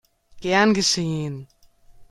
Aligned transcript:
Gern 0.39 0.73
geschehen! 0.73 1.47